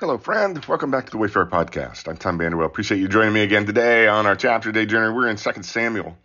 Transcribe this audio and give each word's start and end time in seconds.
Hello, 0.00 0.16
friend. 0.16 0.64
Welcome 0.64 0.90
back 0.90 1.04
to 1.04 1.10
the 1.10 1.18
Wayfarer 1.18 1.44
Podcast. 1.44 2.08
I'm 2.08 2.16
Tom 2.16 2.38
Vanderwell. 2.38 2.64
Appreciate 2.64 3.00
you 3.00 3.06
joining 3.06 3.34
me 3.34 3.42
again 3.42 3.66
today 3.66 4.08
on 4.08 4.24
our 4.24 4.34
chapter 4.34 4.72
day 4.72 4.86
journey. 4.86 5.14
We're 5.14 5.28
in 5.28 5.36
2 5.36 5.62
Samuel, 5.62 6.16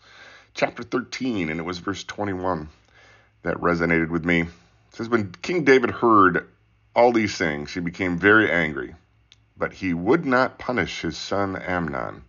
chapter 0.53 0.81
13, 0.81 1.49
and 1.49 1.59
it 1.59 1.63
was 1.63 1.79
verse 1.79 2.05
21 2.05 2.69
that 3.43 3.57
resonated 3.57 4.11
with 4.11 4.23
me. 4.23 4.43
It 4.43 4.47
says, 4.91 5.09
When 5.09 5.33
King 5.41 5.65
David 5.65 5.91
heard 5.91 6.47
all 6.95 7.11
these 7.11 7.37
things, 7.37 7.73
he 7.73 7.81
became 7.81 8.17
very 8.17 8.49
angry, 8.49 8.95
but 9.57 9.73
he 9.73 9.93
would 9.93 10.25
not 10.25 10.57
punish 10.57 11.01
his 11.01 11.17
son 11.17 11.57
Amnon 11.57 12.23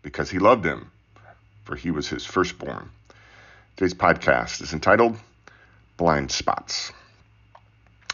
because 0.00 0.30
he 0.30 0.38
loved 0.38 0.64
him, 0.64 0.90
for 1.64 1.76
he 1.76 1.90
was 1.90 2.08
his 2.08 2.24
firstborn. 2.24 2.88
Today's 3.76 3.92
podcast 3.92 4.62
is 4.62 4.72
entitled 4.72 5.18
Blind 5.98 6.32
Spots. 6.32 6.90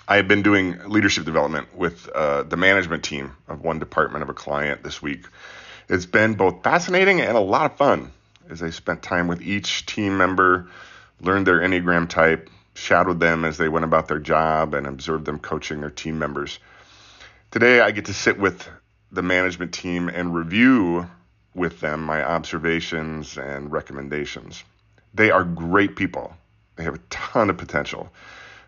I 0.08 0.16
have 0.16 0.26
been 0.26 0.42
doing 0.42 0.78
leadership 0.88 1.24
development 1.24 1.76
with 1.76 2.08
uh, 2.08 2.42
the 2.42 2.56
management 2.56 3.04
team 3.04 3.36
of 3.46 3.62
one 3.62 3.78
department 3.78 4.22
of 4.22 4.28
a 4.28 4.34
client 4.34 4.82
this 4.82 5.00
week. 5.00 5.26
It's 5.88 6.06
been 6.06 6.34
both 6.34 6.62
fascinating 6.62 7.20
and 7.20 7.36
a 7.36 7.40
lot 7.40 7.70
of 7.70 7.76
fun 7.76 8.10
as 8.50 8.62
I 8.62 8.70
spent 8.70 9.02
time 9.02 9.28
with 9.28 9.42
each 9.42 9.86
team 9.86 10.18
member, 10.18 10.68
learned 11.20 11.46
their 11.46 11.60
Enneagram 11.60 12.08
type, 12.08 12.50
shadowed 12.74 13.20
them 13.20 13.44
as 13.44 13.58
they 13.58 13.68
went 13.68 13.84
about 13.84 14.08
their 14.08 14.18
job, 14.18 14.74
and 14.74 14.86
observed 14.86 15.24
them 15.24 15.38
coaching 15.38 15.80
their 15.80 15.90
team 15.90 16.18
members. 16.18 16.58
Today, 17.50 17.80
I 17.80 17.90
get 17.92 18.06
to 18.06 18.14
sit 18.14 18.38
with 18.38 18.68
the 19.10 19.22
management 19.22 19.72
team 19.72 20.08
and 20.08 20.34
review 20.34 21.08
with 21.54 21.80
them 21.80 22.02
my 22.02 22.24
observations 22.24 23.36
and 23.36 23.70
recommendations. 23.70 24.64
They 25.14 25.30
are 25.30 25.44
great 25.44 25.96
people, 25.96 26.34
they 26.76 26.84
have 26.84 26.94
a 26.94 27.00
ton 27.10 27.50
of 27.50 27.58
potential. 27.58 28.10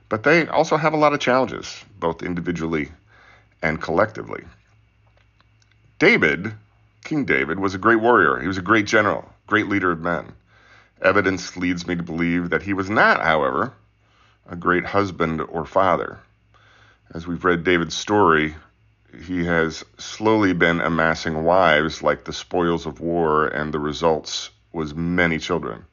But 0.08 0.22
they 0.22 0.46
also 0.46 0.76
have 0.76 0.92
a 0.92 0.98
lot 0.98 1.12
of 1.12 1.20
challenges, 1.20 1.84
both 1.98 2.22
individually 2.22 2.90
and 3.62 3.80
collectively. 3.80 4.44
David, 5.98 6.52
King 7.04 7.24
David, 7.24 7.58
was 7.58 7.74
a 7.74 7.78
great 7.78 8.00
warrior. 8.00 8.38
He 8.38 8.48
was 8.48 8.58
a 8.58 8.62
great 8.62 8.86
general, 8.86 9.32
great 9.46 9.68
leader 9.68 9.90
of 9.90 10.00
men. 10.00 10.32
Evidence 11.00 11.56
leads 11.56 11.86
me 11.86 11.94
to 11.96 12.02
believe 12.02 12.50
that 12.50 12.62
he 12.62 12.72
was 12.72 12.90
not, 12.90 13.22
however, 13.22 13.72
a 14.48 14.56
great 14.56 14.84
husband 14.84 15.40
or 15.40 15.64
father. 15.64 16.18
As 17.12 17.26
we've 17.26 17.44
read 17.44 17.64
David's 17.64 17.96
story, 17.96 18.54
he 19.22 19.44
has 19.44 19.84
slowly 19.98 20.52
been 20.52 20.80
amassing 20.80 21.44
wives 21.44 22.02
like 22.02 22.24
the 22.24 22.32
spoils 22.32 22.86
of 22.86 23.00
war, 23.00 23.46
and 23.46 23.72
the 23.72 23.78
results 23.78 24.50
was 24.72 24.94
many 24.94 25.38
children. 25.38 25.84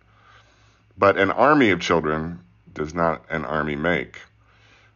But 0.98 1.18
an 1.18 1.32
army 1.32 1.70
of 1.70 1.80
children 1.80 2.40
does 2.74 2.94
not 2.94 3.24
an 3.30 3.46
army 3.46 3.76
make. 3.76 4.20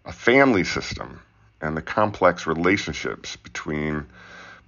A 0.05 0.11
family 0.11 0.63
system 0.63 1.21
and 1.61 1.75
the 1.75 1.81
complex 1.81 2.45
relationships 2.45 3.35
between 3.37 4.05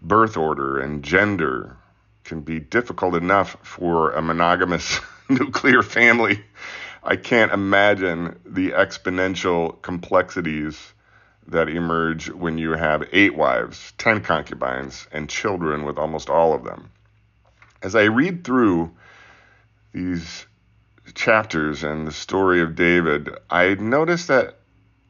birth 0.02 0.38
order 0.38 0.80
and 0.80 1.04
gender 1.04 1.78
can 2.24 2.42
be 2.42 2.60
difficult 2.60 3.16
enough 3.16 3.58
for 3.62 4.12
a 4.12 4.22
monogamous 4.22 5.00
nuclear 5.30 5.82
family. 5.82 6.44
I 7.04 7.16
can't 7.16 7.52
imagine 7.52 8.40
the 8.46 8.72
exponential 8.72 9.82
complexities 9.82 10.94
that 11.48 11.70
emerge 11.70 12.30
when 12.30 12.58
you 12.58 12.72
have 12.72 13.08
eight 13.14 13.36
wives, 13.36 13.94
10 13.98 14.22
concubines, 14.22 15.08
and 15.12 15.30
children 15.30 15.86
with 15.86 15.98
almost 15.98 16.30
all 16.30 16.54
of 16.54 16.64
them. 16.66 16.90
As 17.82 17.96
I 17.96 18.06
read 18.06 18.44
through 18.44 18.92
these 19.94 20.47
chapters 21.14 21.84
and 21.84 22.06
the 22.06 22.12
story 22.12 22.62
of 22.62 22.76
David, 22.76 23.30
I 23.50 23.76
noticed 23.76 24.28
that 24.28 24.60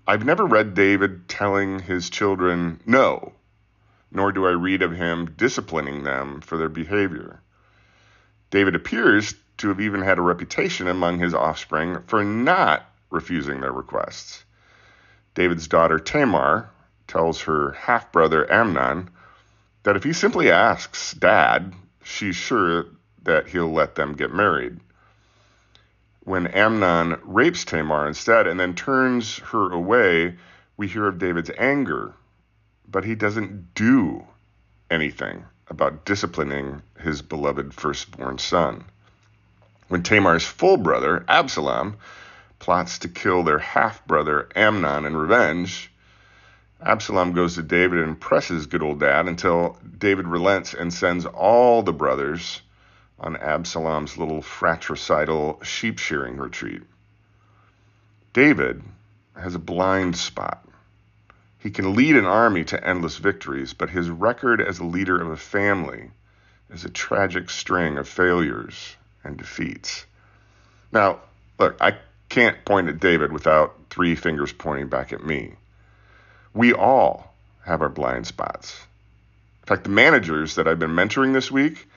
I've 0.08 0.26
never 0.26 0.45
read 0.45 0.73
David 0.73 1.28
telling 1.28 1.80
his 1.80 2.09
children 2.09 2.80
no, 2.86 3.34
nor 4.12 4.31
do 4.31 4.45
I 4.48 4.52
read 4.52 4.81
of 4.81 4.94
him 4.94 5.31
disciplining 5.36 6.04
them 6.04 6.42
for 6.42 6.58
their 6.58 6.70
behavior. 6.70 7.42
David 8.50 8.76
appears 8.76 9.36
to 9.58 9.70
have 9.70 9.81
even 9.81 10.02
had 10.02 10.17
a 10.17 10.22
reputation 10.22 10.88
among 10.88 11.20
his 11.20 11.33
offspring 11.33 12.02
for 12.08 12.23
not 12.23 12.86
refusing 13.10 13.61
their 13.61 13.73
requests. 13.73 14.45
David's 15.36 15.67
daughter 15.67 15.99
Tamar 15.99 16.70
tells 17.08 17.42
her 17.42 17.73
half 17.73 18.11
brother 18.11 18.49
Amnon 18.52 19.10
that 19.83 19.95
if 19.95 20.04
he 20.04 20.14
simply 20.14 20.52
asks 20.52 21.14
dad, 21.14 21.73
she's 22.04 22.36
sure 22.36 22.86
that 23.23 23.48
he'll 23.48 23.72
let 23.72 23.95
them 23.95 24.14
get 24.14 24.33
married 24.33 24.80
when 26.27 26.45
Amnon 26.48 27.17
rapes 27.23 27.64
Tamar 27.64 28.05
instead 28.05 28.48
and 28.48 28.60
then 28.60 28.76
turns 28.76 29.38
her 29.38 29.71
away, 29.71 30.36
we 30.76 30.86
hear 30.86 31.08
of 31.08 31.20
David's 31.20 31.49
anger, 31.58 32.14
but 32.86 33.05
he 33.05 33.15
doesn't 33.15 33.73
do 33.73 34.27
anything 34.92 35.45
about 35.70 36.04
disciplining 36.04 36.82
his 36.99 37.21
beloved 37.21 37.73
firstborn 37.73 38.37
son. 38.37 38.83
When 39.87 40.04
Tamar's 40.04 40.45
full 40.45 40.76
brother, 40.76 41.23
Absalom, 41.30 41.95
plots 42.60 42.99
to 42.99 43.08
kill 43.08 43.43
their 43.43 43.60
half 43.60 44.05
brother 44.05 44.49
Amnon 44.54 45.05
in 45.05 45.16
revenge, 45.16 45.89
Absalom 46.83 47.32
goes 47.32 47.55
to 47.55 47.64
David 47.64 47.99
and 47.99 48.20
presses 48.20 48.66
good 48.66 48.83
old 48.83 48.99
dad 48.99 49.30
until 49.30 49.77
David 49.98 50.27
relents 50.27 50.73
and 50.73 50.93
sends 50.93 51.26
all 51.26 51.83
the 51.83 51.93
brothers 51.93 52.64
on 53.20 53.36
Absalom's 53.38 54.17
little 54.17 54.42
fratricidal 54.42 55.60
sheep 55.64 56.00
shearing 56.00 56.38
retreat. 56.38 56.83
David 58.33 58.83
has 59.36 59.55
a 59.55 59.60
blind 59.60 60.16
spot. 60.16 60.64
He 61.60 61.72
can 61.72 61.95
lead 61.95 62.16
an 62.16 62.26
army 62.26 62.64
to 62.66 62.88
endless 62.88 63.17
victories, 63.17 63.73
but 63.73 63.89
his 63.89 64.10
record 64.10 64.61
as 64.61 64.80
a 64.80 64.86
leader 64.86 65.20
of 65.20 65.30
a 65.30 65.38
family 65.38 66.11
is 66.70 66.86
a 66.86 66.89
tragic 66.89 67.50
string 67.50 67.98
of 67.98 68.08
failures 68.08 68.95
and 69.23 69.38
defeats. 69.38 70.05
Now, 70.92 71.20
look, 71.60 71.78
I 71.82 71.98
can't 72.30 72.64
point 72.66 72.89
at 72.89 72.99
David 72.99 73.32
without 73.32 73.76
three 73.89 74.16
fingers 74.16 74.52
pointing 74.52 74.89
back 74.89 75.14
at 75.14 75.23
me. 75.23 75.54
We 76.54 76.73
all 76.73 77.34
have 77.66 77.82
our 77.82 77.89
blind 77.89 78.28
spots. 78.28 78.80
In 79.64 79.67
fact, 79.67 79.84
the 79.84 79.89
managers 79.89 80.55
that 80.55 80.67
I've 80.67 80.80
been 80.80 80.92
mentoring 80.92 81.34
this 81.34 81.52
week 81.52 81.88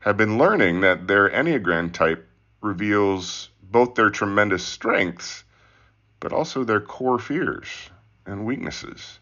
have 0.00 0.16
been 0.16 0.38
learning 0.38 0.80
that 0.80 1.06
their 1.06 1.28
Enneagram 1.28 1.92
type 1.92 2.26
reveals 2.60 3.50
both 3.62 3.94
their 3.94 4.10
tremendous 4.10 4.64
strengths, 4.64 5.44
but 6.18 6.32
also 6.32 6.64
their 6.64 6.80
core 6.80 7.18
fears 7.18 7.68
and 8.26 8.44
weaknesses. 8.44 9.18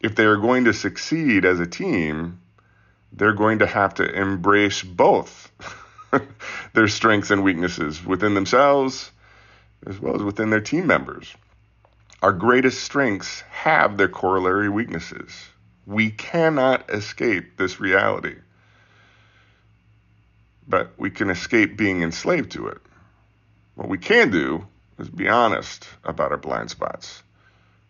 If 0.00 0.14
they 0.14 0.24
are 0.24 0.36
going 0.36 0.64
to 0.64 0.72
succeed 0.72 1.44
as 1.44 1.60
a 1.60 1.66
team, 1.66 2.40
they're 3.12 3.32
going 3.32 3.60
to 3.60 3.66
have 3.66 3.94
to 3.94 4.08
embrace 4.08 4.82
both 4.82 5.50
their 6.72 6.88
strengths 6.88 7.30
and 7.30 7.42
weaknesses 7.42 8.04
within 8.04 8.34
themselves 8.34 9.10
as 9.86 10.00
well 10.00 10.14
as 10.14 10.22
within 10.22 10.50
their 10.50 10.60
team 10.60 10.86
members. 10.86 11.34
Our 12.22 12.32
greatest 12.32 12.82
strengths 12.82 13.42
have 13.50 13.96
their 13.96 14.08
corollary 14.08 14.68
weaknesses. 14.68 15.32
We 15.84 16.10
cannot 16.10 16.90
escape 16.90 17.56
this 17.56 17.80
reality 17.80 18.36
but 20.68 20.92
we 20.96 21.10
can 21.10 21.30
escape 21.30 21.76
being 21.76 22.02
enslaved 22.02 22.52
to 22.52 22.68
it. 22.68 22.78
What 23.74 23.88
we 23.88 23.98
can 23.98 24.30
do 24.30 24.66
is 24.98 25.08
be 25.08 25.28
honest 25.28 25.86
about 26.04 26.32
our 26.32 26.38
blind 26.38 26.70
spots. 26.70 27.22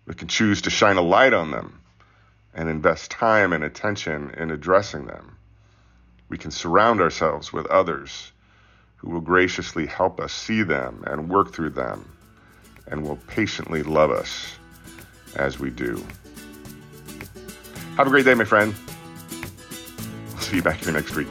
We 0.06 0.14
can 0.14 0.28
choose 0.28 0.62
to 0.62 0.70
shine 0.70 0.96
a 0.96 1.02
light 1.02 1.32
on 1.32 1.50
them 1.50 1.80
and 2.54 2.68
invest 2.68 3.10
time 3.10 3.52
and 3.52 3.62
attention 3.62 4.30
in 4.36 4.50
addressing 4.50 5.06
them. 5.06 5.36
We 6.28 6.38
can 6.38 6.50
surround 6.50 7.00
ourselves 7.00 7.52
with 7.52 7.66
others 7.66 8.32
who 8.96 9.10
will 9.10 9.20
graciously 9.20 9.86
help 9.86 10.20
us 10.20 10.32
see 10.32 10.62
them 10.62 11.04
and 11.06 11.28
work 11.28 11.52
through 11.52 11.70
them 11.70 12.10
and 12.88 13.02
will 13.02 13.18
patiently 13.28 13.82
love 13.82 14.10
us 14.10 14.56
as 15.36 15.58
we 15.58 15.70
do. 15.70 16.04
Have 17.96 18.06
a 18.06 18.10
great 18.10 18.24
day, 18.24 18.34
my 18.34 18.44
friend. 18.44 18.74
I'll 20.34 20.40
see 20.40 20.56
you 20.56 20.62
back 20.62 20.78
here 20.78 20.92
next 20.92 21.14
week. 21.14 21.28